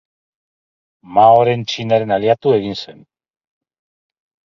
Maoren 1.17 1.65
Txinaren 1.73 2.17
aliatu 2.19 2.57
egin 2.59 2.83
zen. 2.83 3.07